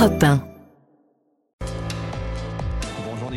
[0.00, 0.49] Europe 1.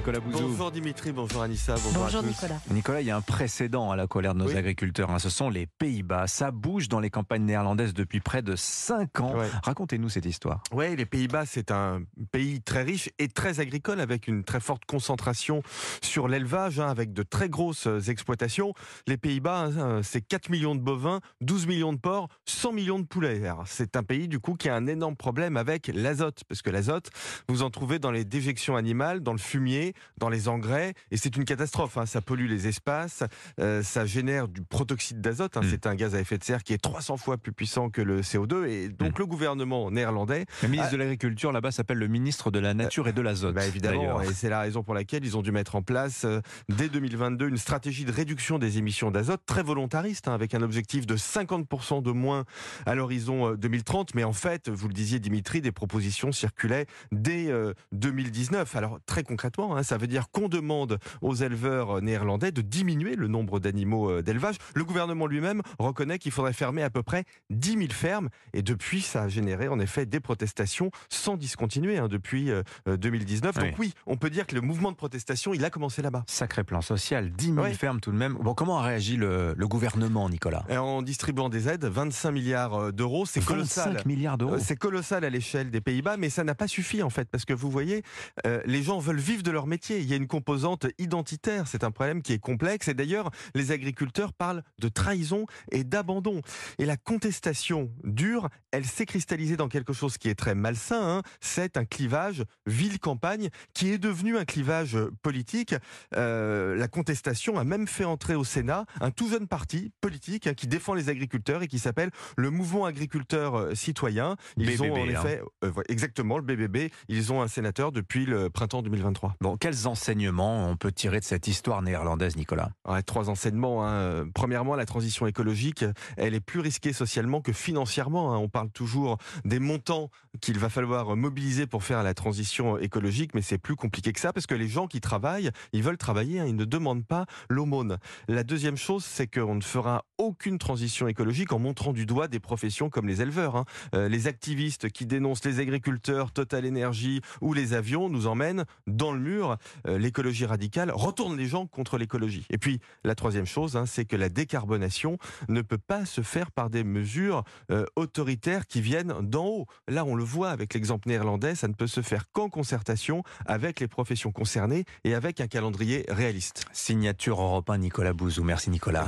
[0.05, 0.47] Bonjour Nicolas Bouzou.
[0.49, 2.27] Bonjour Dimitri, bonjour Anissa, bonjour, Bonjour à tous.
[2.27, 2.59] Nicolas.
[2.71, 4.55] Nicolas, il y a un précédent à la colère de nos Oui.
[4.57, 5.09] agriculteurs.
[5.11, 5.19] hein.
[5.19, 6.27] Ce sont les Pays-Bas.
[6.27, 9.33] Ça bouge dans les campagnes néerlandaises depuis près de 5 ans.
[9.37, 9.47] Ouais.
[9.63, 10.61] Racontez-nous cette histoire.
[10.73, 12.01] Ouais, les Pays-Bas, c'est un
[12.33, 15.63] pays très riche et très agricole avec une très forte concentration
[16.01, 18.73] sur l'élevage, hein, avec de très grosses euh, exploitations.
[19.07, 23.05] Les Pays-Bas, hein, c'est 4 millions de bovins, 12 millions de porcs, 100 millions de
[23.05, 23.41] poulets.
[23.65, 27.09] C'est un pays, du coup, qui a un énorme problème avec l'azote, parce que l'azote,
[27.47, 31.35] vous en trouvez dans les déjections animales, dans le fumier, dans les engrais, et c'est
[31.35, 31.97] une catastrophe.
[31.97, 32.05] hein.
[32.05, 33.23] Ça pollue les espaces,
[33.59, 35.57] euh, ça génère du protoxyde d'azote.
[35.57, 35.61] hein.
[35.61, 35.67] Mm.
[35.69, 38.21] C'est un gaz à effet de serre qui est 300 fois plus puissant que le
[38.21, 42.59] CO2, et donc le gouvernement néerlandais Le ministre de l'Agriculture là-bas s'appelle le ministre de
[42.59, 43.55] la Nature et de l'Azote.
[43.55, 46.41] bah évidemment, et c'est la raison pour laquelle ils ont dû mettre en place euh,
[46.69, 51.05] dès 2022 une stratégie de réduction des émissions d'azote très volontariste, hein, avec un objectif
[51.05, 52.45] de 50% de moins
[52.85, 54.15] à l'horizon euh, 2030.
[54.15, 58.75] Mais en fait, vous le disiez Dimitri, des propositions circulaient dès euh, 2019.
[58.75, 63.15] Alors très concrètement, hein, ça veut dire qu'on demande aux éleveurs euh, néerlandais de diminuer
[63.15, 64.55] le nombre d'animaux euh, d'élevage.
[64.75, 68.29] Le gouvernement lui-même reconnaît qu'il faudrait fermer à peu près 10 000 fermes.
[68.53, 72.97] Et depuis, ça a généré en effet des protestations sans discontinuer hein, depuis euh, euh,
[72.97, 73.55] 2019.
[73.57, 73.63] Oui.
[73.69, 76.23] Donc oui, on peut dire que le mouvement de protestation, il a commencé là-bas.
[76.27, 77.73] Sacré plan social, 10 000 Ouais.
[77.73, 78.33] fermes tout de même.
[78.41, 80.63] Bon, comment a réagi le, le gouvernement, Nicolas?
[80.69, 83.91] Et En distribuant des aides, 25 milliards euh, d'euros, c'est colossal.
[83.93, 84.55] 25 milliards d'euros.
[84.55, 87.45] Euh, C'est colossal à l'échelle des Pays-Bas, mais ça n'a pas suffi en fait, parce
[87.45, 88.03] que vous voyez,
[88.45, 89.99] euh, les gens veulent vivre de leur métier.
[89.99, 92.87] Il y a une composante identitaire, c'est un problème qui est complexe.
[92.89, 96.41] Et d'ailleurs, les agriculteurs parlent de trahison et d'abandon.
[96.77, 101.01] Et la contestation dure, elle s'est cristallisée dans quelque chose qui est très malsain.
[101.01, 101.21] hein.
[101.41, 105.73] C'est un clivage ville-campagne qui est devenu un clivage politique.
[106.15, 110.53] Euh, la contestation a même fait entrer au Sénat un tout jeune parti politique hein,
[110.53, 114.35] qui défend les agriculteurs et qui s'appelle le Mouvement agriculteur euh, citoyen.
[114.57, 115.09] Ils ont en hein.
[115.09, 119.35] effet, euh, exactement, le BBB, ils ont un sénateur depuis le printemps 2023.
[119.41, 122.71] Bon, quels enseignements on peut tirer de cette histoire néerlandaise, Nicolas?
[123.05, 123.87] Trois enseignements.
[123.87, 124.27] hein.
[124.35, 125.85] Premièrement, la transition écologique,
[126.17, 128.33] elle est plus risquée socialement que financièrement.
[128.33, 128.39] hein.
[128.39, 130.09] On parle toujours des montants
[130.41, 134.33] qu'il va falloir mobiliser pour faire la transition écologique, mais c'est plus compliqué que ça
[134.33, 137.99] parce que les gens qui travaillent, ils veulent travailler, hein, ils ne demandent pas l'aumône.
[138.27, 142.41] La deuxième chose, c'est qu'on ne fera aucune transition écologique en montrant du doigt des
[142.41, 143.63] professions comme les éleveurs.
[143.95, 149.13] Euh, les activistes qui dénoncent les agriculteurs, Total Energy ou les avions nous emmènent dans
[149.13, 149.52] le mur.
[149.87, 152.45] Euh, l'écologie radicale retourne les gens contre l'écologie.
[152.49, 156.51] Et puis, la troisième chose, hein, c'est que la décarbonation ne peut pas se faire
[156.51, 159.65] par des mesures euh, autoritaires qui viennent d'en haut.
[159.87, 163.79] Là, on le voit avec l'exemple néerlandais, ça ne peut se faire qu'en concertation avec
[163.79, 166.65] les professions concernées et avec un calendrier réaliste.
[166.71, 168.43] Signature européen Nicolas Bouzou.
[168.43, 169.07] Merci Nicolas.